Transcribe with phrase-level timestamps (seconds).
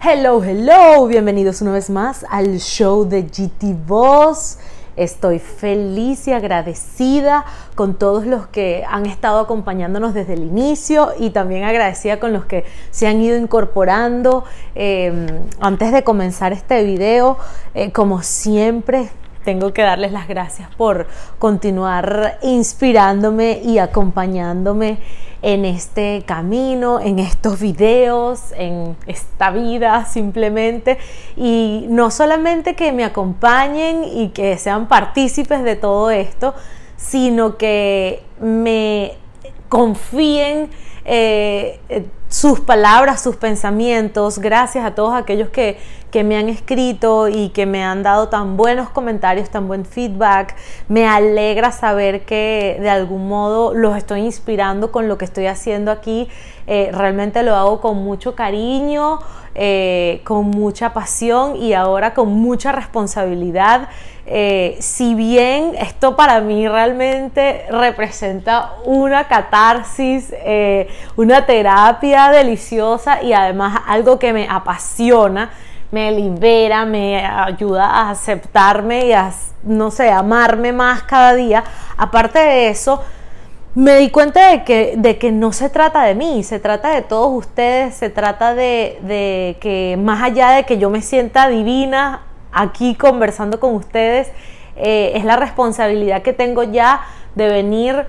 [0.00, 4.56] Hello, hello, bienvenidos una vez más al show de GT Boss.
[4.94, 11.30] Estoy feliz y agradecida con todos los que han estado acompañándonos desde el inicio y
[11.30, 14.44] también agradecida con los que se han ido incorporando.
[14.76, 15.26] Em,
[15.58, 17.36] antes de comenzar este video,
[17.74, 19.10] eh, como siempre,
[19.48, 21.06] tengo que darles las gracias por
[21.38, 24.98] continuar inspirándome y acompañándome
[25.40, 30.98] en este camino, en estos videos, en esta vida simplemente.
[31.34, 36.54] Y no solamente que me acompañen y que sean partícipes de todo esto,
[36.98, 39.14] sino que me
[39.70, 40.68] confíen
[41.10, 41.80] eh,
[42.28, 45.78] sus palabras, sus pensamientos, gracias a todos aquellos que,
[46.10, 50.54] que, me han escrito y que me han dado tan buenos comentarios, tan buen feedback.
[50.88, 55.90] Me alegra saber que de algún modo los estoy inspirando con lo que estoy haciendo
[55.90, 56.28] aquí.
[56.66, 59.20] Eh, realmente lo hago con mucho cariño,
[59.58, 63.88] eh, con mucha pasión y ahora con mucha responsabilidad.
[64.24, 70.32] Eh, si bien esto para mí realmente representa una catarsis,
[71.16, 75.50] una terapia deliciosa y además algo que me apasiona,
[75.90, 81.64] me libera, me ayuda a aceptarme y a, no sé, amarme más cada día.
[81.96, 83.02] Aparte de eso,
[83.78, 87.00] me di cuenta de que, de que no se trata de mí, se trata de
[87.00, 92.96] todos ustedes, se trata de, que más allá de que yo me sienta divina aquí
[92.96, 94.32] conversando con ustedes,
[94.74, 97.02] eh, es la responsabilidad que tengo ya
[97.36, 98.06] de venir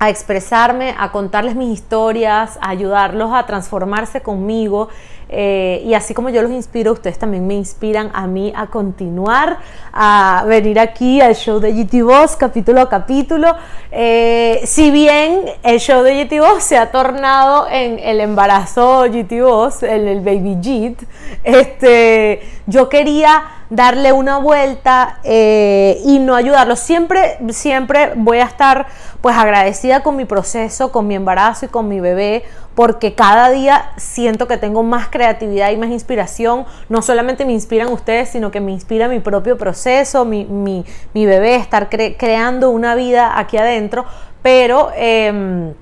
[0.00, 4.88] a expresarme, a contarles mis historias, a ayudarlos a transformarse conmigo.
[5.28, 9.58] Eh, y así como yo los inspiro, ustedes también me inspiran a mí a continuar,
[9.92, 13.54] a venir aquí al show de GT Boss capítulo a capítulo.
[13.90, 19.42] Eh, si bien el show de GT Boss se ha tornado en el embarazo GT
[19.42, 21.02] Boss, el, el Baby Jit,
[21.44, 26.76] este, yo quería darle una vuelta eh, y no ayudarlo.
[26.76, 28.86] Siempre, siempre voy a estar
[29.20, 32.44] pues agradecida con mi proceso, con mi embarazo y con mi bebé,
[32.78, 36.64] porque cada día siento que tengo más creatividad y más inspiración.
[36.88, 40.84] No solamente me inspiran ustedes, sino que me inspira mi propio proceso, mi, mi,
[41.26, 44.04] bebé, estar creando una vida aquí adentro.
[44.42, 44.92] Pero...
[44.94, 45.74] Em,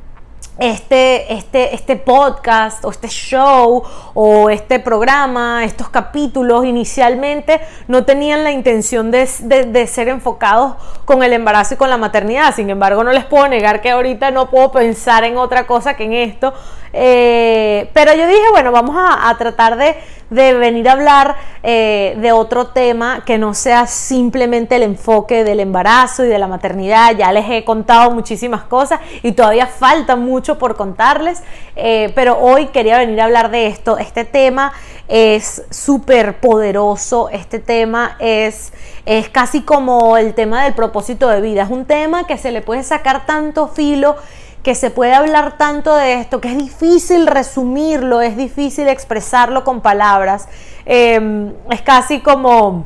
[0.59, 3.83] este, este, este podcast o este show
[4.15, 11.33] o este programa, estos capítulos inicialmente no tenían la intención de, ser enfocados con el
[11.33, 12.55] embarazo y con la maternidad.
[12.55, 16.05] Sin embargo, no les puedo negar que ahorita no puedo pensar en otra cosa que
[16.05, 16.55] en esto.
[16.93, 19.97] Eh, pero yo dije, bueno, vamos a tratar de
[20.31, 25.61] de venir a hablar eh, de otro tema que no sea simplemente el enfoque del
[25.61, 27.17] embarazo y de la maternidad.
[27.17, 31.43] Ya les he contado muchísimas cosas y todavía falta mucho por contarles,
[31.75, 33.99] eh, pero hoy quería venir a hablar de esto.
[33.99, 34.73] Este tema
[35.09, 38.73] es súper poderoso, este tema es,
[39.05, 42.63] es casi como el tema del propósito de vida, es un tema que se le
[42.63, 44.17] puede sacar tanto filo
[44.63, 49.81] que se puede hablar tanto de esto, que es difícil resumirlo, es difícil expresarlo con
[49.81, 50.49] palabras.
[50.85, 52.85] Em, es casi como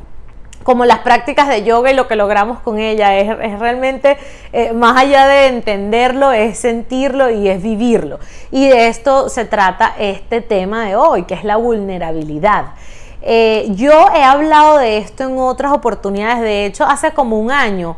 [0.62, 3.16] como las prácticas de yoga y lo que logramos con ella.
[3.16, 4.18] Es, realmente,
[4.52, 8.18] eh, más allá de entenderlo, es sentirlo y es vivirlo.
[8.50, 12.74] Y de esto se trata este tema de hoy, que es la vulnerabilidad.
[13.22, 17.96] Eh, yo he hablado de esto en otras oportunidades, de hecho, hace como un año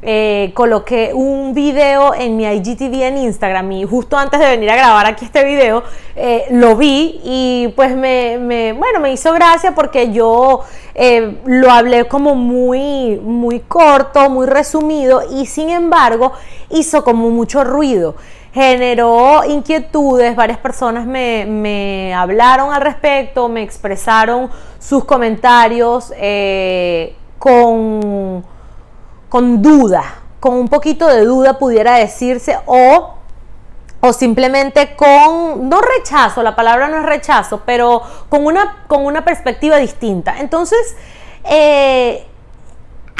[0.00, 4.76] eh, coloqué un video en mi IGTV en Instagram y justo antes de venir a
[4.76, 5.82] grabar aquí este video
[6.14, 10.60] eh, lo vi y pues me, bueno, me hizo gracia porque yo
[10.94, 16.32] eh, lo hablé como muy, muy corto, muy resumido y sin embargo
[16.70, 18.14] hizo como mucho ruido.
[18.54, 24.48] Generó inquietudes, varias personas me, me, hablaron al respecto, me expresaron
[24.78, 26.12] sus comentarios
[27.38, 28.44] con
[29.28, 30.04] con duda,
[30.40, 33.14] con un poquito de duda pudiera decirse, o,
[34.00, 39.24] o simplemente con, no rechazo, la palabra no es rechazo, pero con una, con una
[39.24, 40.36] perspectiva distinta.
[40.38, 40.96] Entonces,
[41.44, 42.27] eh,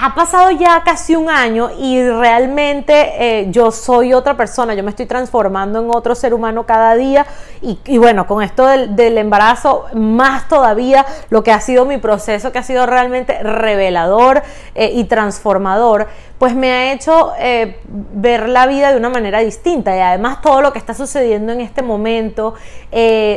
[0.00, 4.90] ha pasado ya casi un año y realmente eh, yo soy otra persona, yo me
[4.90, 7.26] estoy transformando en otro ser humano cada día
[7.60, 12.60] y, bueno, con esto del, embarazo, más todavía lo que ha sido mi proceso, que
[12.60, 14.44] ha sido realmente revelador
[14.76, 16.06] eh, y transformador,
[16.38, 19.96] pues me ha hecho eh, ver la vida de una manera distinta.
[19.96, 22.54] Y además todo lo que está sucediendo en este momento,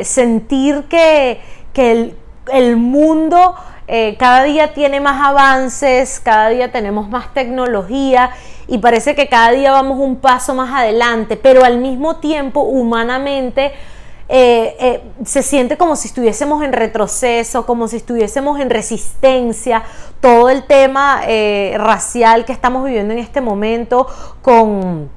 [0.03, 1.41] sentir que,
[1.73, 2.13] que
[2.51, 3.55] el mundo
[3.93, 8.31] eh, cada día tiene más avances, cada día tenemos más tecnología
[8.69, 13.73] y parece que cada día vamos un paso más adelante, pero al mismo tiempo humanamente
[14.29, 19.83] eh, eh, se siente como si estuviésemos en retroceso, como si estuviésemos en resistencia,
[20.21, 21.23] todo el tema
[21.75, 24.07] racial que estamos viviendo en este momento
[24.41, 25.09] con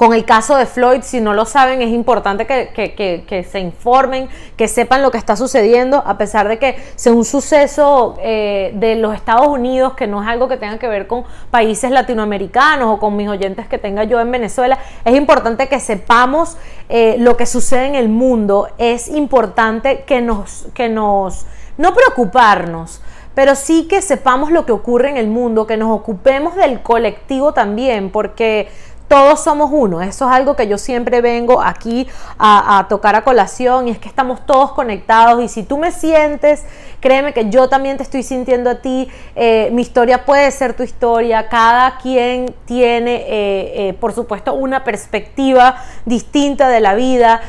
[0.00, 4.66] con el caso de Floyd, si no lo saben, es importante que, se informen, que
[4.66, 9.14] sepan lo que está sucediendo, a pesar de que sea un suceso eh, de los
[9.14, 13.14] Estados Unidos, que no es algo que tenga que ver con países latinoamericanos o con
[13.14, 16.56] mis oyentes que tenga yo en Venezuela, es importante que sepamos
[16.88, 21.44] eh, lo que sucede en el mundo, es importante que nos, que nos,
[21.76, 23.02] no preocuparnos,
[23.34, 27.52] pero sí que sepamos lo que ocurre en el mundo, que nos ocupemos del colectivo
[27.52, 28.68] también, porque
[29.10, 30.00] todos somos uno.
[30.00, 32.06] Eso es algo que yo siempre vengo aquí
[32.38, 36.62] a, tocar a colación y es que estamos todos conectados y si tú me sientes,
[37.00, 39.08] créeme que yo también te estoy sintiendo a ti.
[39.34, 41.48] Eh, mi historia puede ser tu historia.
[41.48, 47.40] Cada quien tiene, eh, eh, por supuesto, una perspectiva distinta de la vida.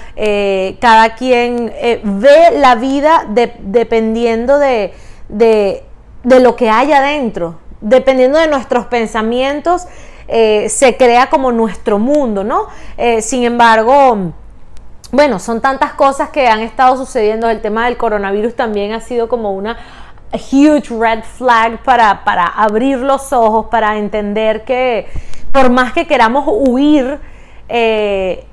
[0.79, 1.71] cada quien
[2.03, 4.93] ve la vida dependiendo de,
[5.29, 5.83] de,
[6.23, 9.85] de lo que hay adentro, dependiendo de nuestros pensamientos
[10.27, 12.67] eh, se crea como nuestro mundo, ¿no?
[12.97, 14.31] Eh, sin embargo,
[15.11, 17.49] bueno, son tantas cosas que han estado sucediendo.
[17.49, 19.77] El tema del coronavirus también ha sido como una
[20.33, 25.07] huge red flag para, para abrir los ojos, para entender que
[25.51, 27.19] por más que queramos huir,
[27.67, 28.45] eh,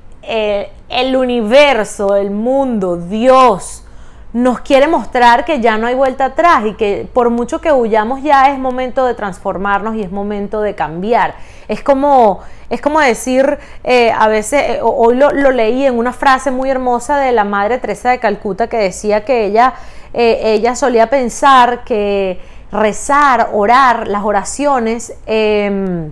[0.89, 3.83] el universo, el mundo, Dios,
[4.31, 8.21] nos quiere mostrar que ya no hay vuelta atrás y que por mucho que huyamos
[8.21, 11.35] ya es momento de transformarnos y es momento de cambiar.
[11.67, 12.39] Es como,
[12.69, 17.17] es como decir, eh, a veces, eh, hoy lo, leí en una frase muy hermosa
[17.17, 19.73] de la Madre Teresa de Calcuta que decía que ella,
[20.13, 22.39] eh, ella solía pensar que
[22.71, 26.11] rezar, orar, las oraciones, em,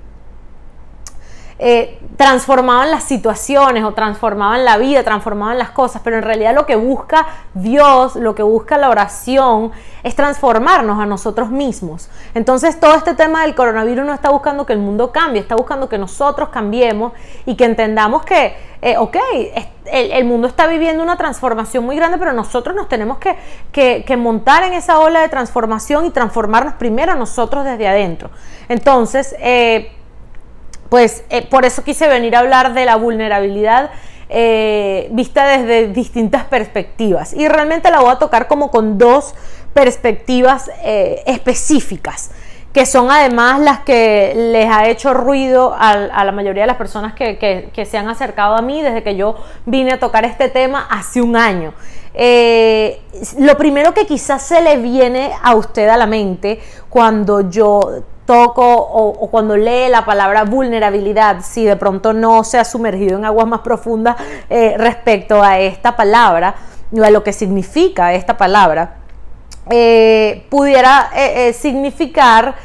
[1.59, 6.67] eh, transformaban las situaciones o transformaban la vida, transformaban las cosas, pero en realidad lo
[6.67, 7.25] que busca
[7.55, 9.71] Dios, lo que busca la oración
[10.03, 12.09] es transformarnos a nosotros mismos.
[12.35, 15.89] Entonces todo este tema del coronavirus no está buscando que el mundo cambie, está buscando
[15.89, 17.13] que nosotros cambiemos
[17.47, 19.17] y que entendamos que, eh, ok,
[19.85, 23.35] el, mundo está viviendo una transformación muy grande, pero nosotros nos tenemos que,
[23.71, 28.29] que montar en esa ola de transformación y transformarnos primero nosotros desde adentro.
[28.69, 29.96] Entonces, eh,
[30.89, 33.91] pues eh, por eso quise venir a hablar de la vulnerabilidad
[34.29, 37.33] eh, vista desde distintas perspectivas.
[37.33, 39.35] Y realmente la voy a tocar como con dos
[39.73, 42.31] perspectivas eh, específicas,
[42.73, 47.13] que son además las que les ha hecho ruido a, la mayoría de las personas
[47.13, 49.35] que, se han acercado a mí desde que yo
[49.65, 51.73] vine a tocar este tema hace un año.
[53.39, 56.59] lo primero que quizás se le viene a usted a la mente
[56.89, 62.65] cuando yo toco o, cuando lee la palabra vulnerabilidad, si de pronto no se ha
[62.65, 64.17] sumergido en aguas más profundas
[64.49, 66.53] eh, respecto a esta palabra
[66.91, 68.97] o a lo que significa esta palabra,
[69.71, 72.55] eh, pudiera eh, significar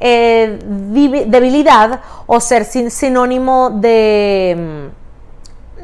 [0.00, 4.90] debilidad o ser sinónimo de,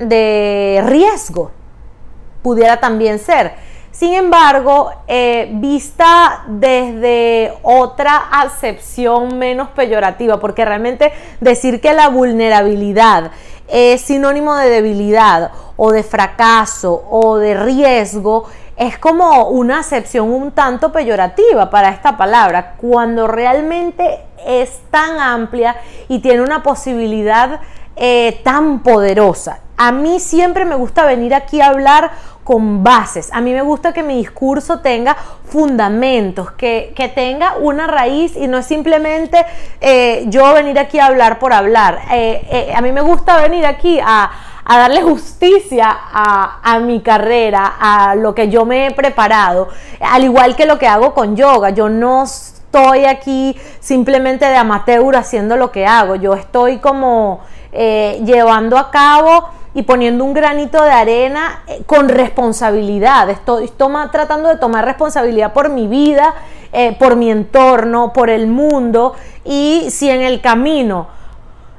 [0.01, 1.53] de riesgo,
[2.43, 3.68] pudiera también ser.
[3.91, 13.33] Sin embargo, eh, vista desde otra acepción menos peyorativa, porque realmente decir que la vulnerabilidad
[13.67, 18.47] es sinónimo de debilidad o de fracaso o de riesgo
[18.79, 25.77] es como una acepción un tanto peyorativa para esta palabra, cuando realmente es tan amplia
[26.09, 27.61] y tiene una posibilidad
[27.97, 29.59] eh, tan poderosa.
[29.77, 32.13] A mí siempre me gusta venir aquí a hablar
[32.49, 33.29] con bases.
[33.35, 35.15] A mí me gusta que mi discurso tenga
[35.45, 39.45] fundamentos, que, tenga una raíz y no es simplemente
[39.83, 41.99] eh, yo venir aquí a hablar por hablar.
[42.11, 44.31] Eh, eh, a mí me gusta venir aquí a,
[44.67, 49.69] darle justicia a, a, mi carrera, a lo que yo me he preparado,
[50.01, 51.69] al igual que lo que hago con yoga.
[51.69, 57.41] Yo no estoy aquí simplemente de amateur haciendo lo que hago, yo estoy como
[57.71, 63.31] llevando a cabo y poniendo un granito de arena eh, con responsabilidad.
[63.31, 63.71] Estoy
[64.11, 66.35] tratando de tomar responsabilidad por mi vida,
[66.73, 71.07] eh, por mi entorno, por el mundo y si en el camino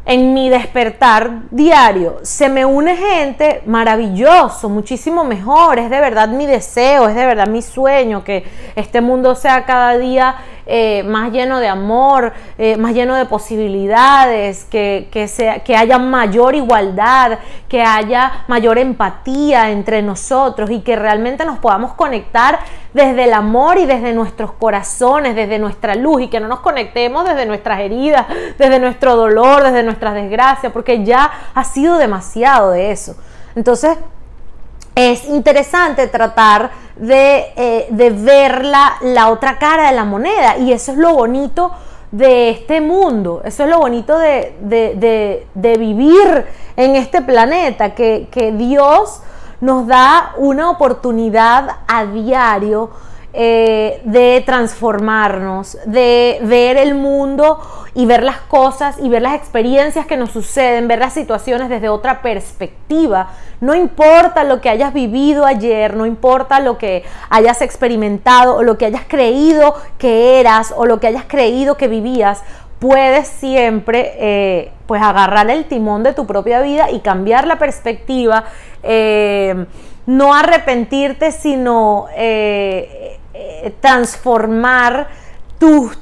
[0.05, 6.45] en mi despertar diario se me une gente maravilloso, muchísimo mejor, es de verdad mi
[6.45, 10.37] deseo, es de verdad mi sueño que este mundo sea cada día
[10.71, 16.53] eh, más lleno de amor, eh, más lleno de posibilidades, que, sea, que haya mayor
[16.53, 22.59] igualdad, que haya mayor empatía entre nosotros y que realmente nos podamos conectar
[22.93, 27.25] desde el amor y desde nuestros corazones, desde nuestra luz y que no nos conectemos
[27.27, 28.27] desde nuestras heridas,
[28.59, 33.15] desde nuestro dolor, desde nuestras desgracias, porque ya ha sido demasiado de eso.
[33.55, 33.97] Entonces,
[34.99, 40.97] es interesante tratar de, eh, ver la, otra cara de la moneda y eso es
[40.97, 41.71] lo bonito
[42.11, 45.47] de este mundo, eso es lo bonito de,
[45.79, 49.21] vivir en este planeta, que, que Dios
[49.61, 52.89] nos da una oportunidad a diario
[53.31, 57.59] eh, de transformarnos, de ver el mundo
[57.93, 61.89] y ver las cosas y ver las experiencias que nos suceden, ver las situaciones desde
[61.89, 63.29] otra perspectiva.
[63.61, 68.79] No importa lo que hayas vivido ayer, no importa lo que hayas experimentado o lo
[68.79, 72.41] que hayas creído que eras o lo que hayas creído que vivías,
[72.79, 78.45] puedes siempre eh, pues agarrar el timón de tu propia vida y cambiar la perspectiva,
[78.81, 79.67] eh,
[80.07, 82.07] no arrepentirte, sino
[83.79, 85.07] transformar
[85.57, 85.95] tus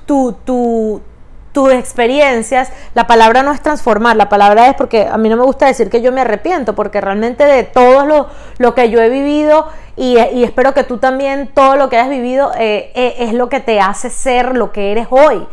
[1.71, 2.71] experiencias.
[2.93, 5.89] La palabra no es transformar, la palabra es porque a mí no me gusta decir
[5.89, 9.67] que yo me arrepiento, porque realmente de todo lo, lo que yo he vivido
[9.97, 13.59] y, espero que tú también, todo lo que hayas vivido, eh, eh, es lo que
[13.59, 15.47] te hace ser lo que eres hoy.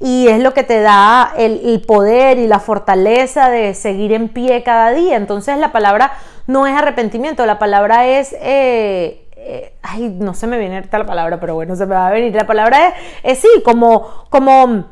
[0.00, 4.62] Y es lo que te da el, poder y la fortaleza de seguir en pie
[4.62, 5.16] cada día.
[5.16, 6.12] Entonces la palabra
[6.46, 9.19] no es arrepentimiento, la palabra es eh,
[9.82, 12.34] ay, no se me viene la palabra, pero bueno, se me va a venir.
[12.34, 14.86] La palabra es, es sí, como, como,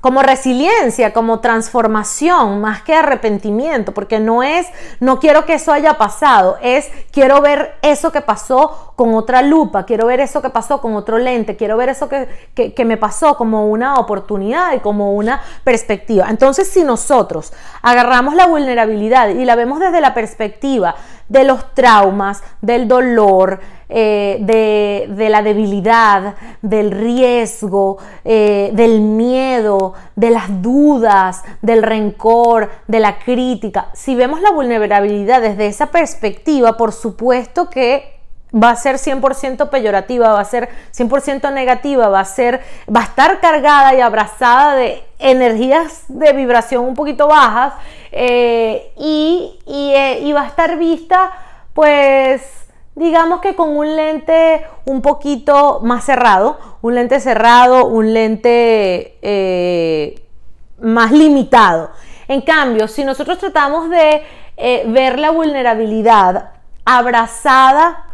[0.00, 4.66] como resiliencia, como transformación, más que arrepentimiento, porque no es,
[4.98, 9.84] no quiero que eso haya pasado, es quiero ver eso que pasó con otra lupa,
[9.84, 13.36] quiero ver eso que pasó con otro lente, quiero ver eso que, que me pasó
[13.36, 16.26] como una oportunidad y como una perspectiva.
[16.30, 20.94] Entonces, si nosotros agarramos la vulnerabilidad y la vemos desde la perspectiva
[21.30, 30.30] de los traumas, del dolor, eh, de, la debilidad, del riesgo, eh, del miedo, de
[30.30, 33.90] las dudas, del rencor, de la crítica.
[33.94, 38.20] Si vemos la vulnerabilidad desde esa perspectiva, por supuesto que
[38.52, 42.60] va a ser 100% peyorativa, va a ser 100% negativa, va a ser
[42.92, 47.74] va a estar cargada y abrazada de energías de vibración un poquito bajas
[48.12, 51.30] eh, y, eh, y, va a estar vista
[51.72, 52.42] pues
[52.96, 60.22] digamos que con un lente un poquito más cerrado, un lente cerrado, un lente eh,
[60.80, 61.90] más limitado.
[62.26, 64.22] En cambio, si nosotros tratamos de
[64.86, 66.50] ver la vulnerabilidad
[66.84, 68.06] abrazada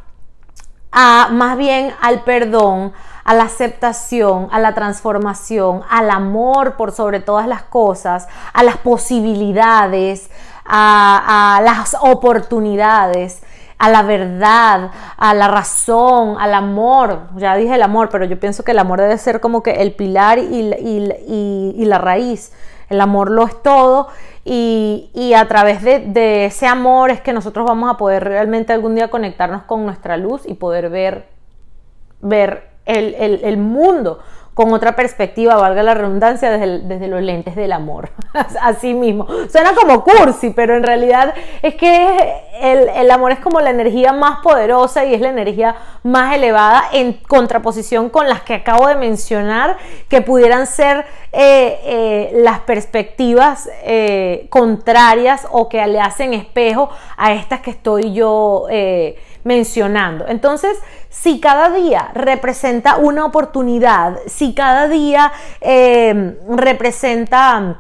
[0.93, 2.93] a más bien al perdón,
[3.27, 8.77] a la aceptación, a la transformación, al amor por sobre todas las cosas, a las
[8.77, 10.31] posibilidades,
[10.65, 13.43] a, las oportunidades,
[13.79, 17.23] a la verdad, a la razón, al amor.
[17.35, 19.93] Ya dije el amor, pero yo pienso que el amor debe ser como que el
[19.93, 22.53] pilar y, la raíz.
[22.89, 24.07] El amor lo es todo
[24.45, 29.11] y, a través de, ese amor es que nosotros vamos a poder realmente algún día
[29.11, 31.27] conectarnos con nuestra luz y poder ver,
[32.21, 34.21] ver el, mundo
[34.57, 38.09] con otra perspectiva, valga la redundancia, desde, los lentes del amor.
[38.63, 39.27] Así mismo.
[39.51, 44.41] Suena como cursi, pero en realidad es que el, amor es como la energía más
[44.41, 49.77] poderosa y es la energía más elevada en contraposición con las que acabo de mencionar,
[50.09, 56.89] que pudieran ser eh, eh, las perspectivas eh, contrarias o que le hacen espejo
[57.19, 58.69] a estas que estoy yo
[59.47, 60.27] mencionando.
[60.29, 60.77] Entonces,
[61.09, 67.79] si cada día representa una oportunidad, si cada día eh, representa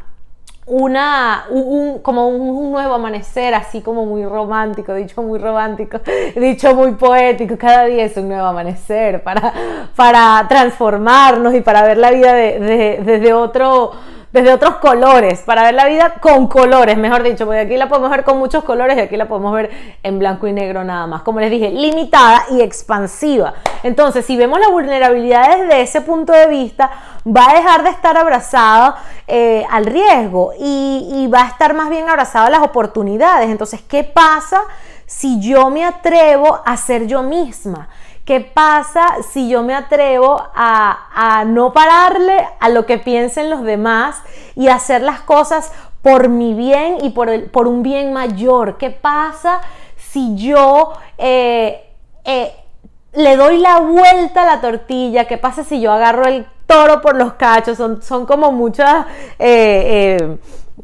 [0.66, 6.00] una, un, como un, nuevo amanecer, así como muy romántico, dicho muy romántico,
[6.36, 9.52] dicho muy poético, cada día es un nuevo amanecer para,
[9.96, 13.92] para transformarnos y para ver la vida desde otro
[14.36, 18.10] desde otros colores, para ver la vida con colores, mejor dicho, porque aquí la podemos
[18.10, 19.70] ver con muchos colores y aquí la podemos ver
[20.02, 21.22] en blanco y negro nada más.
[21.22, 23.54] Como les dije, limitada y expansiva.
[23.82, 26.90] Entonces, si vemos la vulnerabilidad desde ese punto de vista,
[27.26, 31.88] va a dejar de estar abrazado eh, al riesgo y, y va a estar más
[31.88, 33.48] bien abrazado a las oportunidades.
[33.48, 34.60] Entonces, ¿qué pasa
[35.06, 37.88] si yo me atrevo a ser yo misma?
[38.26, 44.20] ¿Qué pasa si yo me atrevo a, no pararle a lo que piensen los demás
[44.56, 45.70] y hacer las cosas
[46.02, 48.78] por mi bien y por, por un bien mayor?
[48.78, 49.60] ¿Qué pasa
[49.96, 51.88] si yo eh,
[52.24, 52.52] eh,
[53.12, 55.26] le doy la vuelta a la tortilla?
[55.26, 57.76] ¿Qué pasa si yo agarro el toro por los cachos?
[57.76, 59.06] Son, son como muchas...
[59.38, 60.36] Eh,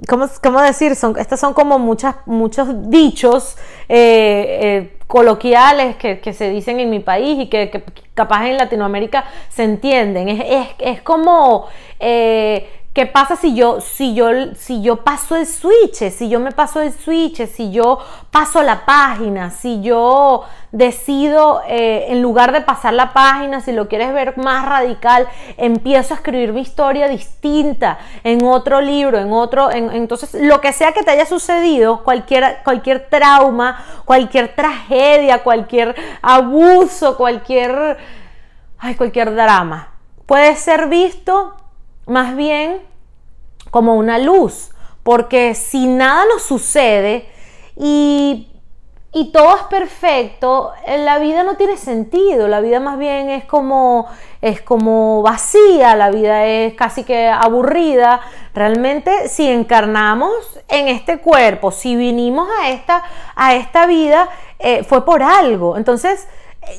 [0.06, 0.94] ¿cómo, decir?
[0.94, 3.56] Son, estas son como muchas, muchos dichos
[5.12, 10.30] coloquiales que, se dicen en mi país y que, capaz en Latinoamérica se entienden.
[10.78, 11.68] Es, como
[12.00, 16.10] eh, ¿Qué pasa si yo, si yo, si yo paso el switch?
[16.10, 17.98] Si yo me paso el switch, si yo
[18.30, 23.88] paso la página, si yo decido, eh, en lugar de pasar la página, si lo
[23.88, 29.70] quieres ver más radical, empiezo a escribir mi historia distinta en otro libro, en otro,
[29.70, 37.16] entonces lo que sea que te haya sucedido, cualquier, cualquier trauma, cualquier tragedia, cualquier abuso,
[37.16, 37.96] cualquier,
[38.78, 39.94] ay, cualquier drama,
[40.26, 41.54] puede ser visto
[42.06, 42.82] más bien
[43.70, 44.70] como una luz,
[45.02, 47.28] porque si nada nos sucede
[47.76, 48.48] y,
[49.32, 54.06] todo es perfecto, la vida no tiene sentido, la vida más bien es como,
[54.40, 58.20] es como vacía, la vida es casi que aburrida.
[58.54, 60.32] Realmente si encarnamos
[60.68, 63.04] en este cuerpo, si vinimos a esta,
[63.34, 64.28] a esta vida,
[64.58, 65.76] eh, fue por algo.
[65.76, 66.26] Entonces,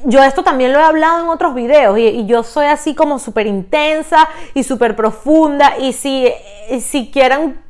[0.05, 3.47] yo esto también lo he hablado en otros videos y, yo soy así como súper
[3.47, 6.31] intensa y súper profunda y si,
[6.79, 7.61] si quieren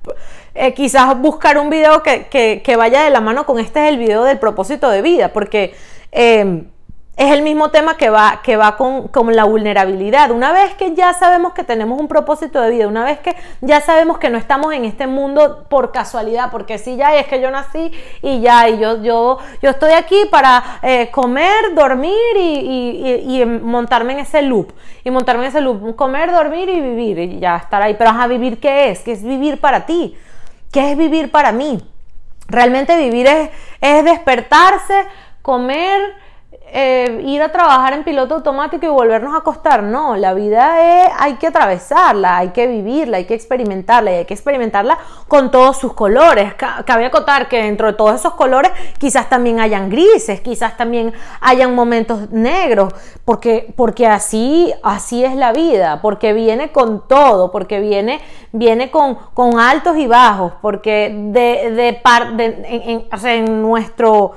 [0.55, 4.23] eh, quizás buscar un video que, vaya de la mano con este es el video
[4.23, 5.73] del propósito de vida porque
[6.11, 6.63] eh,
[7.15, 10.31] es el mismo tema que va, que va con, la vulnerabilidad.
[10.31, 13.81] Una vez que ya sabemos que tenemos un propósito de vida, una vez que ya
[13.81, 17.51] sabemos que no estamos en este mundo por casualidad, porque sí, ya es que yo
[17.51, 17.91] nací
[18.23, 24.19] y ya, y yo, yo, yo estoy aquí para eh, comer, dormir y, montarme en
[24.19, 24.71] ese loop.
[25.03, 27.93] Y montarme en ese loop, comer, dormir y vivir, y ya estar ahí.
[27.93, 29.01] Pero a vivir qué es?
[29.01, 30.17] ¿Qué es vivir para ti?
[30.71, 31.79] ¿Qué es vivir para mí?
[32.47, 33.49] Realmente vivir es,
[33.81, 35.05] es despertarse,
[35.43, 36.22] comer,
[36.75, 39.83] eh, ir a trabajar en piloto automático y volvernos a acostar.
[39.83, 44.25] No, la vida es, hay que atravesarla, hay que vivirla, hay que experimentarla y hay
[44.25, 46.55] que experimentarla con todos sus colores.
[46.55, 51.75] Cabe acotar que dentro de todos esos colores quizás también hayan grises, quizás también hayan
[51.75, 52.91] momentos negros,
[53.23, 58.19] porque, porque así, así es la vida, porque viene con todo, porque viene,
[58.51, 62.01] viene con, con altos y bajos, porque de, de,
[62.79, 64.31] en, en nuestro...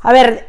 [0.00, 0.46] A ver,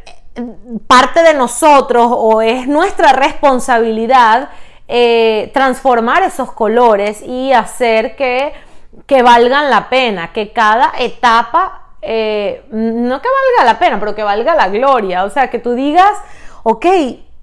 [0.87, 4.49] parte de nosotros o es nuestra responsabilidad
[4.91, 8.53] eh, transformar esos colores y hacer que,
[9.05, 14.23] que, valgan la pena, que cada etapa, eh, no que valga la pena, pero que
[14.23, 15.25] valga la gloria.
[15.25, 16.17] O sea, que tú digas,
[16.63, 16.85] ok,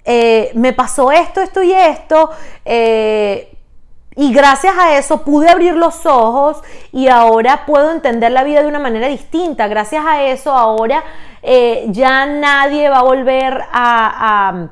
[0.03, 2.31] eh, me pasó esto, esto y esto.
[2.65, 8.67] y gracias a eso pude abrir los ojos y ahora puedo entender la vida de
[8.67, 9.69] una manera distinta.
[9.69, 11.01] Gracias a eso ahora
[11.41, 14.69] eh, ya nadie va a volver a,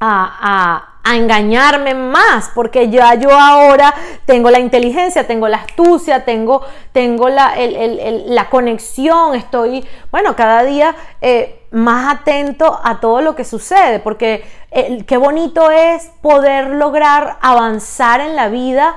[0.00, 3.92] a, engañarme más, porque ya yo ahora
[4.26, 7.54] tengo la inteligencia, tengo la astucia, tengo, tengo la,
[8.26, 14.44] la conexión, estoy, bueno, cada día eh, más atento a todo lo que sucede, porque
[14.70, 18.94] eh, qué bonito es poder lograr avanzar en la vida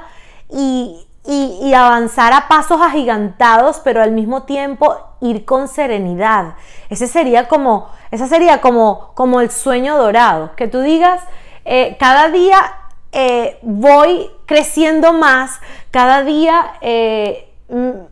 [0.49, 6.55] y, y, avanzar a pasos agigantados, pero al mismo tiempo ir con serenidad.
[6.89, 11.21] Ese sería como, esa sería como, como el sueño dorado, que tú digas,
[11.65, 12.59] eh, cada día
[13.13, 17.52] eh, voy creciendo más, cada día eh,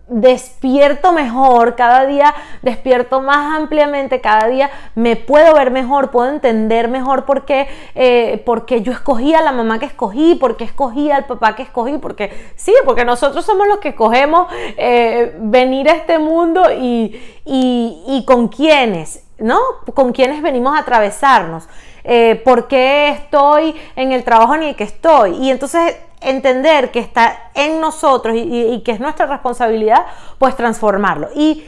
[0.07, 6.87] despierto mejor, cada día despierto más ampliamente, cada día me puedo ver mejor, puedo entender
[6.87, 11.25] mejor por qué, eh, porque yo escogí a la mamá que escogí, porque escogí al
[11.25, 16.17] papá que escogí, porque sí, porque nosotros somos los que escogemos eh, venir a este
[16.17, 19.59] mundo y, y, con quiénes, ¿no?
[19.93, 21.67] Con quiénes venimos a atravesarnos.
[22.03, 25.35] Eh, por qué estoy en el trabajo en el que estoy.
[25.37, 30.05] Y entonces entender que está en nosotros y, que es nuestra responsabilidad,
[30.37, 31.29] pues transformarlo.
[31.35, 31.63] Y,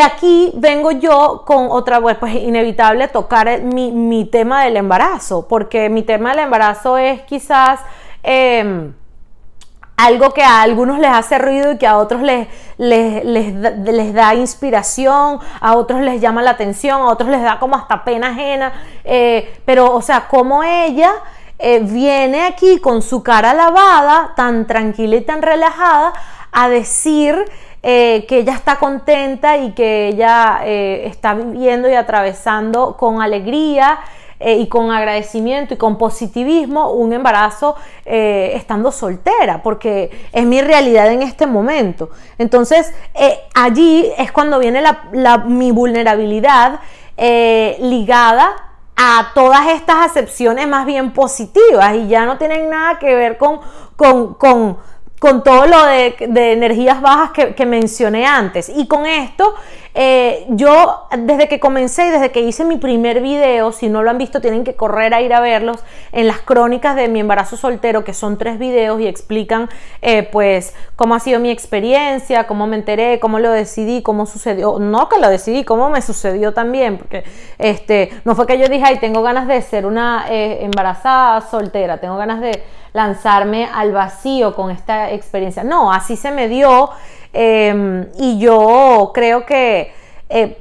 [0.00, 6.02] aquí vengo yo con otra vez, pues inevitable tocar mi, tema del embarazo, porque mi
[6.02, 7.80] tema del embarazo es quizás...
[8.22, 8.94] Em,
[10.04, 15.38] algo que a algunos les hace ruido y que a otros les, les, da inspiración,
[15.60, 18.72] a otros les llama la atención, a otros les da como hasta pena ajena,
[19.04, 21.12] eh, pero o sea, como ella
[21.58, 26.12] eh, viene aquí con su cara lavada, tan tranquila y tan relajada,
[26.50, 27.36] a decir
[27.84, 34.00] eh, que ella está contenta y que ella está viviendo y atravesando con alegría
[34.44, 41.22] y con agradecimiento y con positivismo un embarazo estando soltera, porque es mi realidad en
[41.22, 42.10] este momento.
[42.38, 42.92] Entonces,
[43.54, 44.82] allí es cuando viene
[45.46, 46.80] mi vulnerabilidad
[47.78, 53.38] ligada a todas estas acepciones más bien positivas y ya no tienen nada que ver
[53.38, 53.60] con,
[53.96, 56.14] con, todo lo de,
[56.52, 58.68] energías bajas que, mencioné antes.
[58.68, 59.54] Y con esto,
[59.94, 64.10] eh, yo desde que comencé y desde que hice mi primer video, si no lo
[64.10, 67.56] han visto, tienen que correr a ir a verlos, en las crónicas de mi embarazo
[67.56, 69.68] soltero, que son tres videos y explican
[70.00, 74.78] eh, pues cómo ha sido mi experiencia, cómo me enteré, cómo lo decidí, cómo sucedió,
[74.78, 77.24] no que lo decidí, cómo me sucedió también, porque
[77.58, 81.98] este, no fue que yo dije, ay, tengo ganas de ser una eh, embarazada soltera,
[81.98, 85.64] tengo ganas de lanzarme al vacío con esta experiencia.
[85.64, 86.90] No, así se me dio
[87.32, 89.92] em, y yo creo que
[90.28, 90.58] eh,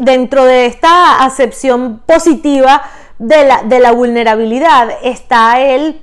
[0.00, 2.82] dentro de esta acepción positiva
[3.18, 6.00] de la, de la vulnerabilidad está el,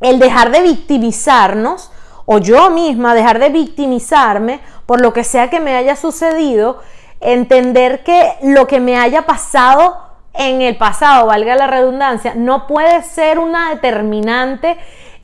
[0.00, 1.90] el dejar de victimizarnos
[2.26, 6.80] o yo misma dejar de victimizarme por lo que sea que me haya sucedido,
[7.20, 9.96] entender que lo que me haya pasado
[10.34, 14.78] en el pasado, valga la redundancia, no puede ser una determinante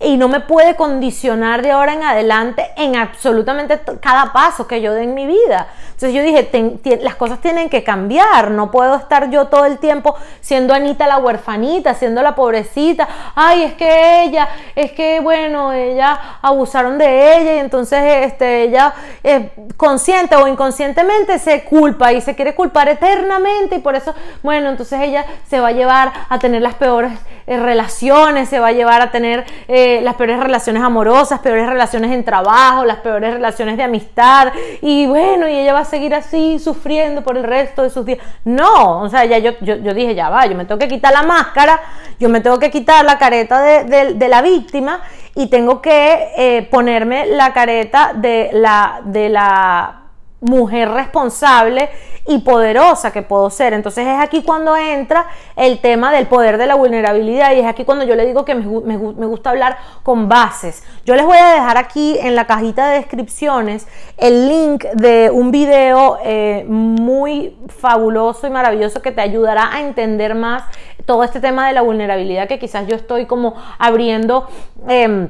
[0.04, 4.92] y no me puede condicionar de ahora en adelante en absolutamente cada paso que yo
[4.92, 5.68] dé en mi vida.
[5.86, 10.16] Entonces yo dije, las cosas tienen que cambiar, no puedo estar yo todo el tiempo
[10.40, 16.38] siendo Anita la huerfanita, siendo la pobrecita, ay, es que ella, es que bueno, ella
[16.42, 22.34] abusaron de ella y entonces este, ella eh, consciente o inconscientemente se culpa y se
[22.34, 26.60] quiere culpar eternamente y por eso, bueno, entonces ella se va a llevar a tener
[26.60, 27.12] las peores
[27.46, 29.44] eh, relaciones, se va a llevar a tener...
[29.68, 34.52] Eh, las peores relaciones amorosas, peores relaciones en trabajo, las peores relaciones de amistad.
[34.80, 38.18] Y bueno, y ella va a seguir así sufriendo por el resto de sus días.
[38.44, 41.22] No, o sea, ya yo, yo, dije, ya va, yo me tengo que quitar la
[41.22, 41.80] máscara,
[42.18, 45.00] yo me tengo que quitar la careta de, la víctima
[45.34, 50.03] y tengo que eh, ponerme la careta de la, de la
[50.44, 51.88] mujer responsable
[52.26, 53.72] y poderosa que puedo ser.
[53.72, 55.26] Entonces es aquí cuando entra
[55.56, 58.54] el tema del poder de la vulnerabilidad y es aquí cuando yo le digo que
[58.54, 60.82] me, gusta hablar con bases.
[61.04, 65.50] Yo les voy a dejar aquí en la cajita de descripciones el link de un
[65.50, 70.64] video eh, muy fabuloso y maravilloso que te ayudará a entender más
[71.04, 74.48] todo este tema de la vulnerabilidad que quizás yo estoy como abriendo.
[74.88, 75.28] Eh,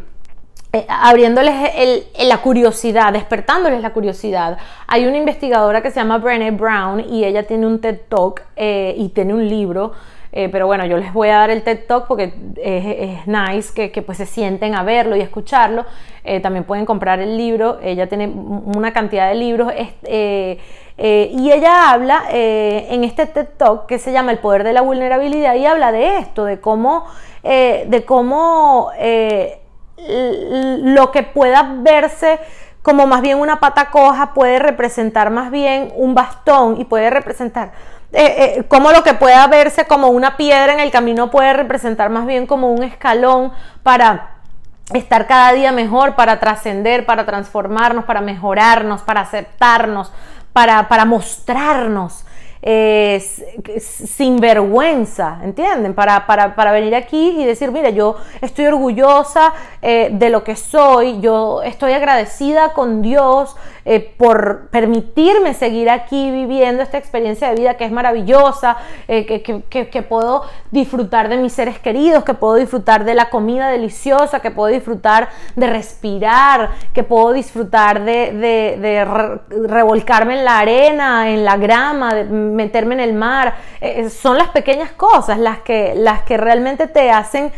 [0.89, 1.55] abriéndoles
[2.19, 4.59] la curiosidad, despertándoles la curiosidad.
[4.87, 8.95] Hay una investigadora que se llama Brené Brown y ella tiene un TED Talk eh,
[8.97, 9.93] y tiene un libro.
[10.37, 14.03] Eh, pero bueno, yo les voy a dar el TED Talk porque es, nice que,
[14.03, 15.85] pues se sienten a verlo y escucharlo.
[16.43, 17.79] también pueden comprar el libro.
[17.81, 19.73] Ella tiene una cantidad de libros.
[20.07, 25.55] y ella habla en este TED Talk que se llama El poder de la vulnerabilidad
[25.55, 27.05] y habla de esto, de cómo,
[27.45, 28.91] de cómo
[29.97, 32.41] lo que pueda verse
[32.83, 37.73] como más bien una pata coja puede representar más bien un bastón y puede representar
[38.13, 42.11] eh, eh, como lo que pueda verse como una piedra en el camino puede representar
[42.11, 43.53] más bien como un escalón
[43.83, 44.35] para
[44.93, 50.13] estar cada día mejor, para trascender, para transformarnos, para mejorarnos, para aceptarnos,
[50.53, 52.25] para, para mostrarnos
[52.67, 55.93] sin vergüenza, ¿entienden?
[55.93, 61.21] Para, para, venir aquí y decir, mira, yo estoy orgullosa eh, de lo que soy,
[61.21, 63.55] yo estoy agradecida con Dios
[63.87, 70.03] eh, por permitirme seguir aquí viviendo esta experiencia de vida que es maravillosa, eh, que,
[70.03, 74.73] puedo disfrutar de mis seres queridos, que puedo disfrutar de la comida deliciosa, que puedo
[74.73, 79.05] disfrutar de respirar, que puedo disfrutar de,
[79.69, 82.25] revolcarme en la arena, en la grama, de
[82.55, 83.55] meterme en el mar.
[83.81, 87.53] Eh, son las pequeñas cosas las que, las que realmente te hacen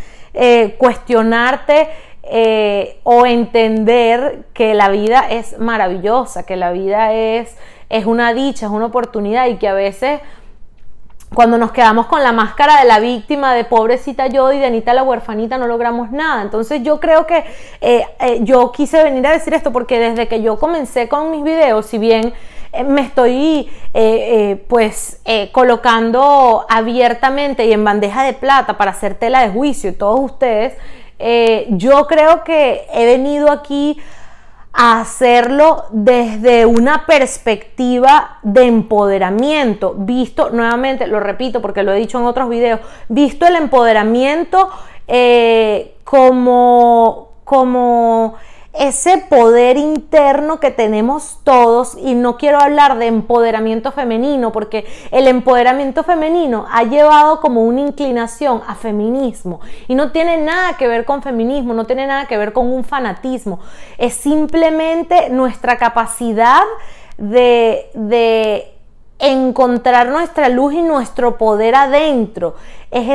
[0.77, 1.89] cuestionarte
[2.29, 7.57] eh, o entender que la vida es maravillosa, que la vida es,
[7.89, 10.21] es una dicha, es una oportunidad y que a veces
[11.33, 14.93] cuando nos quedamos con la máscara de la víctima, de pobrecita yo y de Anita
[14.93, 16.43] la huerfanita, no logramos nada.
[16.43, 17.45] Entonces yo creo que
[17.81, 21.45] eh, eh, yo quise venir a decir esto porque desde que yo comencé con mis
[21.45, 22.35] videos, si bien
[22.85, 23.71] me estoy
[24.69, 25.21] pues
[25.53, 30.75] colocando abiertamente y en bandeja de plata para hacer tela de juicio, todos ustedes,
[31.19, 33.99] eh, yo creo que he venido aquí
[34.73, 42.19] a hacerlo desde una perspectiva de empoderamiento, visto, nuevamente lo repito porque lo he dicho
[42.19, 44.69] en otros videos, visto el empoderamiento
[45.09, 48.35] eh, como, como
[48.79, 55.27] ese poder interno que tenemos todos y no quiero hablar de empoderamiento femenino porque el
[55.29, 61.05] empoderamiento femenino ha llevado como una inclinación a feminismo y no tiene nada que ver
[61.05, 63.61] con feminismo, no tiene nada que ver con un fanatismo,
[63.99, 66.63] es simplemente nuestra capacidad
[67.19, 68.76] de,
[69.19, 72.55] encontrar nuestra luz y nuestro poder adentro.
[72.91, 73.07] Es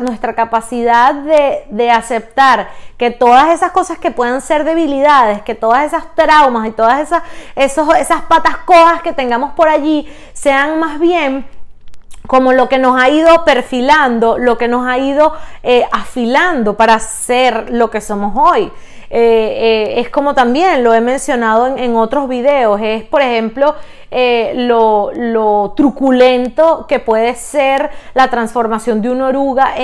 [0.00, 6.14] nuestra capacidad de, aceptar que todas esas cosas que puedan ser debilidades, que todas esas
[6.14, 7.22] traumas y todas esas,
[7.56, 11.46] esas patas cojas que tengamos por allí sean más bien
[12.26, 15.32] como lo que nos ha ido perfilando, lo que nos ha ido
[15.62, 18.70] eh, afilando para ser lo que somos hoy.
[19.12, 23.74] Eh, es como también lo he mencionado en, otros videos, es por ejemplo
[24.10, 29.74] lo, truculento que puede ser la transformación de una oruga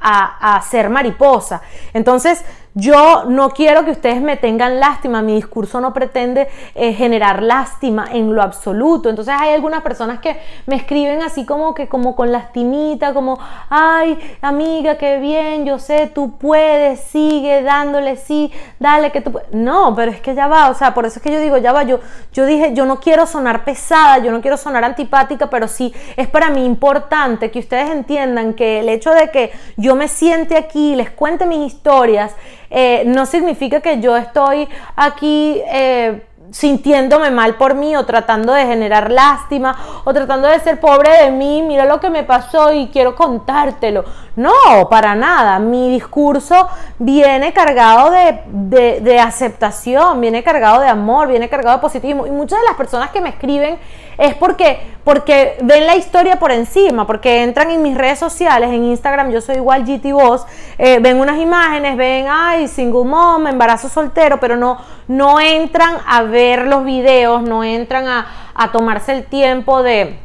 [0.00, 1.62] a, a ser mariposa.
[1.92, 7.42] Entonces, yo no quiero que ustedes me tengan lástima, mi discurso no pretende eh, generar
[7.42, 9.10] lástima en lo absoluto.
[9.10, 14.18] Entonces hay algunas personas que me escriben así como que como con lastimita, como, ay,
[14.40, 19.52] amiga, qué bien, yo sé, tú puedes, sigue dándole, sí, dale que tú puedes.
[19.52, 21.72] No, pero es que ya va, o sea, por eso es que yo digo, ya
[21.72, 22.00] va, yo,
[22.32, 23.71] yo dije, yo no quiero sonar pesada,
[24.22, 28.80] yo no quiero sonar antipática, pero sí es para mí importante que ustedes entiendan que
[28.80, 32.34] el hecho de que yo me siente aquí, les cuente mis historias,
[32.70, 38.66] eh, no significa que yo estoy aquí eh, sintiéndome mal por mí o tratando de
[38.66, 42.88] generar lástima o tratando de ser pobre de mí, mira lo que me pasó y
[42.88, 44.04] quiero contártelo.
[44.36, 45.58] No, para nada.
[45.58, 52.26] Mi discurso viene cargado de, de, aceptación, viene cargado de amor, viene cargado de positivismo.
[52.26, 53.78] Y muchas de las personas que me escriben
[54.18, 58.84] es porque, porque ven la historia por encima, porque entran en mis redes sociales, en
[58.84, 60.06] Instagram, yo soy igual GT
[60.78, 66.22] eh, ven unas imágenes, ven, ay, single mom, embarazo soltero, pero no, no entran a
[66.22, 68.26] ver los videos, no entran a,
[68.72, 70.18] tomarse el tiempo de,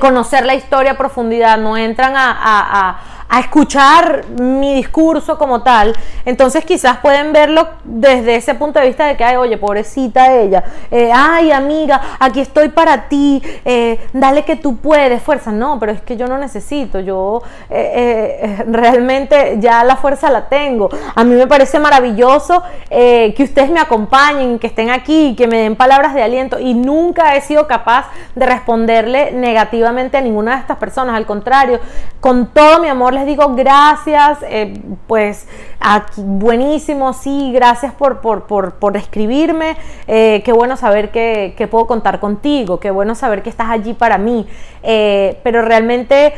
[0.00, 3.00] conocer la historia a profundidad, no entran a, a
[3.40, 9.16] escuchar mi discurso como tal, entonces quizás pueden verlo desde ese punto de vista de
[9.16, 14.56] que, ay, oye, pobrecita ella, eh, ay, amiga, aquí estoy para ti, eh, dale que
[14.56, 15.52] tú puedes, fuerza.
[15.52, 20.88] No, pero es que yo no necesito, yo eh, realmente ya la fuerza la tengo.
[21.14, 25.76] A mí me parece maravilloso que ustedes me acompañen, que estén aquí, que me den
[25.76, 30.76] palabras de aliento y nunca he sido capaz de responderle negativamente a ninguna de estas
[30.76, 31.80] personas, al contrario,
[32.20, 34.74] con todo mi amor les digo gracias, eh,
[35.06, 35.46] pues
[35.80, 42.80] aquí, buenísimo, sí, gracias por, por, escribirme, eh, qué bueno saber que, puedo contar contigo,
[42.80, 44.46] qué bueno saber que estás allí para mí,
[44.82, 46.34] eh, pero realmente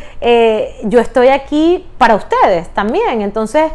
[0.84, 3.72] yo estoy aquí para ustedes también, entonces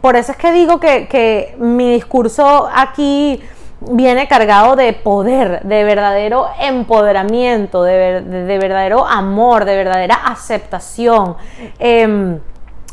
[0.00, 3.40] por eso es que digo que, que mi discurso aquí
[3.80, 11.36] viene cargado de poder, de verdadero empoderamiento, de, verdadero amor, de verdadera aceptación.
[11.78, 12.38] Em,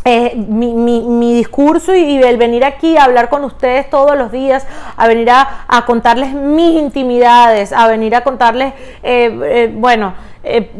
[0.09, 4.65] eh, mi, discurso y, el venir aquí a hablar con ustedes todos los días,
[4.95, 10.13] a venir a, contarles mis intimidades, a venir a contarles, eh, eh, bueno,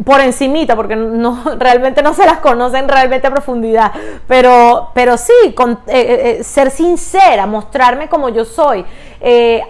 [0.06, 3.92] por encimita, porque no, realmente no se las conocen realmente a profundidad,
[4.28, 8.86] pero, pero sí, con, ser sincera, mostrarme como yo soy,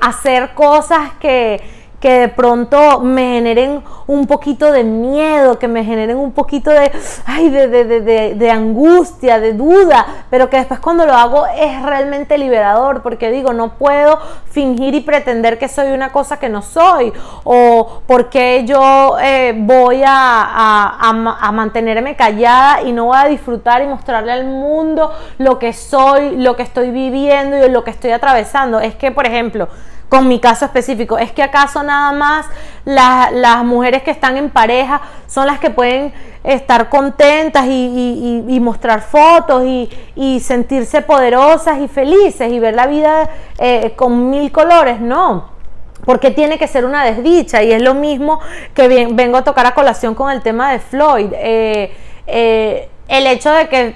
[0.01, 6.17] hacer cosas que que de pronto me generen un poquito de miedo, que me generen
[6.17, 6.91] un poquito de,
[7.25, 12.37] ay, de, de, de, angustia, de duda, pero que después cuando lo hago es realmente
[12.37, 14.19] liberador, porque digo, no puedo
[14.51, 17.11] fingir y pretender que soy una cosa que no soy,
[17.43, 23.87] o porque yo eh, voy a, a, mantenerme callada y no voy a disfrutar y
[23.87, 28.79] mostrarle al mundo lo que soy, lo que estoy viviendo y lo que estoy atravesando.
[28.79, 29.67] Es que, por ejemplo,
[30.09, 31.17] con mi caso específico.
[31.17, 32.45] ¿Es que acaso nada más
[32.85, 39.63] las mujeres que están en pareja son las que pueden estar contentas y, mostrar fotos
[39.65, 44.99] y, sentirse poderosas y felices y ver la vida eh, con mil colores?
[44.99, 45.57] No.
[46.05, 48.39] Porque tiene que ser una desdicha y es lo mismo
[48.73, 51.33] que vengo a tocar a colación con el tema de Floyd.
[51.33, 51.93] Eh,
[52.27, 53.95] eh, el hecho de que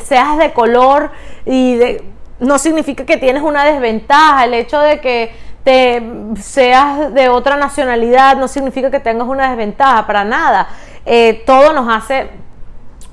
[0.00, 1.10] seas de color
[1.44, 2.04] y de,
[2.42, 4.44] no significa que tienes una desventaja.
[4.44, 5.32] El hecho de que
[5.64, 6.02] te
[6.40, 10.68] seas de otra nacionalidad no significa que tengas una desventaja, para nada.
[11.06, 12.30] Eh, todo nos hace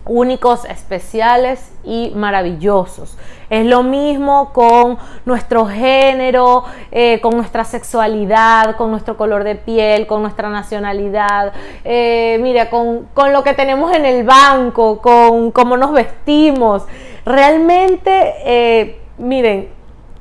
[0.06, 3.16] únicos, especiales y maravillosos.
[3.52, 10.08] Es lo mismo con nuestro género, eh, con nuestra sexualidad, con nuestro color de piel,
[10.08, 15.78] con nuestra nacionalidad, eh, mira, con, con, lo que tenemos en el banco, con cómo
[15.78, 16.86] nos vestimos.
[17.26, 19.70] Realmente miren,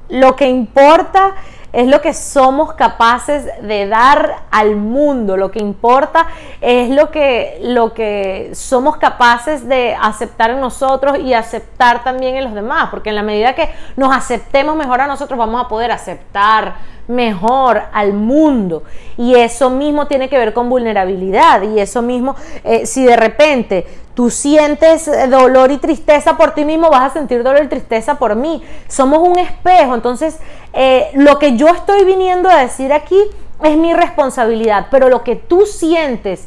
[0.08, 1.34] lo que importa
[1.72, 6.26] es lo que somos capaces de dar al mundo, lo que importa
[6.60, 12.44] es lo que, lo que somos capaces de aceptar en nosotros y aceptar también en
[12.44, 15.92] los demás, porque en la medida que nos aceptemos mejor a nosotros vamos a poder
[15.92, 16.76] aceptar
[17.08, 18.84] mejor al mundo.
[19.16, 21.62] Y eso mismo tiene que ver con vulnerabilidad.
[21.62, 26.90] Y eso mismo, eh, si de repente tú sientes dolor y tristeza por ti mismo,
[26.90, 28.62] vas a sentir dolor y tristeza por mí.
[28.86, 29.94] Somos un espejo.
[29.94, 30.38] Entonces,
[30.72, 33.18] eh, lo que yo estoy viniendo a decir aquí
[33.62, 34.86] es mi responsabilidad.
[34.90, 36.46] Pero lo que tú sientes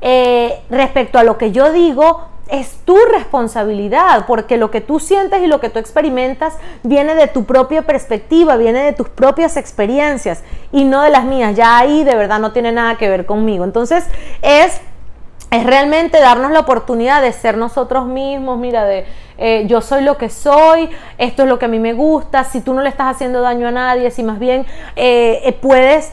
[0.00, 5.42] eh, respecto a lo que yo digo, es tu responsabilidad, porque lo que tú sientes
[5.42, 10.42] y lo que tú experimentas viene de tu propia perspectiva, viene de tus propias experiencias
[10.70, 11.56] y no de las mías.
[11.56, 13.64] Ya ahí de verdad no tiene nada que ver conmigo.
[13.64, 14.04] Entonces
[14.42, 14.80] es
[15.50, 20.16] es realmente darnos la oportunidad de ser nosotros mismos, mira, de eh, yo soy lo
[20.16, 23.16] que soy, esto es lo que a mí me gusta, si tú no le estás
[23.16, 24.64] haciendo daño a nadie, si más bien
[24.96, 26.12] eh, eh, puedes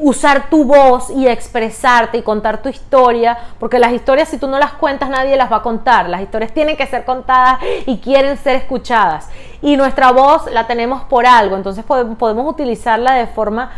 [0.00, 4.58] usar tu voz y expresarte y contar tu historia, porque las historias si tú no
[4.58, 8.38] las cuentas nadie las va a contar, las historias tienen que ser contadas y quieren
[8.38, 9.28] ser escuchadas.
[9.60, 13.70] Y nuestra voz la tenemos por algo, entonces podemos utilizarla de forma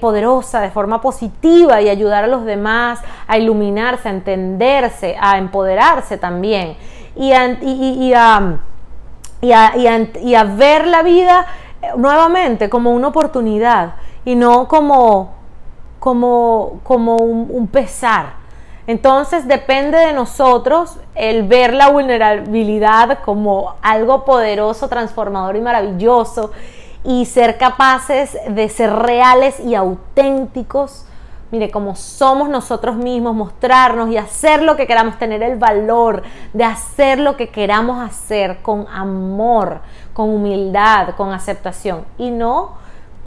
[0.00, 6.18] poderosa, de forma positiva y ayudar a los demás a iluminarse, a entenderse, a empoderarse
[6.18, 6.76] también
[7.16, 8.58] y a,
[9.40, 11.46] y, a, ver la vida
[11.96, 15.34] nuevamente como una oportunidad y no como,
[15.98, 18.40] como, como un, pesar.
[18.86, 26.50] Entonces depende de nosotros el ver la vulnerabilidad como algo poderoso, transformador y maravilloso
[27.04, 31.06] y ser capaces de ser reales y auténticos
[31.50, 36.64] mire, como somos nosotros mismos, mostrarnos y hacer lo que queramos, tener el valor de
[36.64, 39.80] hacer lo que queramos hacer con amor,
[40.12, 42.78] con humildad, con aceptación y no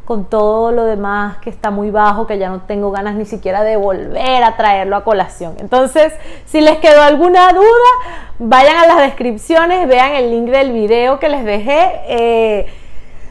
[0.06, 3.64] con todo lo demás que está muy bajo, que ya no tengo ganas ni siquiera
[3.64, 5.56] de volver a traerlo a colación.
[5.60, 6.12] Entonces,
[6.46, 11.30] si les quedó alguna duda, vayan a las descripciones, vean el link del video que
[11.30, 12.02] les dejé.
[12.08, 12.83] Eh,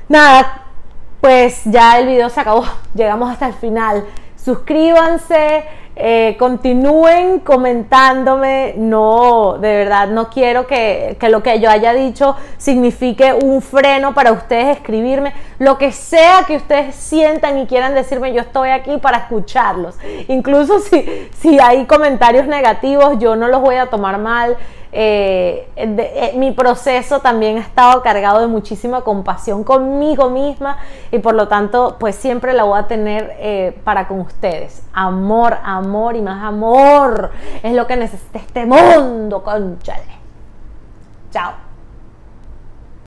[0.09, 0.65] nada,
[1.21, 4.05] pues ya el video se acabó, llegamos hasta el final
[4.45, 8.75] suscríbanse, eh, continúen comentándome.
[8.77, 14.15] No, de verdad, no quiero que, que, lo que yo haya dicho signifique un freno
[14.15, 15.33] para ustedes escribirme.
[15.59, 19.97] Lo que sea que ustedes sientan y quieran decirme, yo estoy aquí para escucharlos.
[20.29, 24.57] Incluso si, si hay comentarios negativos, yo no los voy a tomar mal.
[24.95, 30.77] Eh, eh, mi proceso también ha estado cargado de muchísima compasión conmigo misma
[31.11, 34.83] y por lo tanto pues siempre la voy a tener eh, para con ustedes.
[34.93, 37.31] Amor, amor y más amor
[37.63, 40.21] es lo que necesita este mundo, conchale.
[41.31, 41.72] Chao.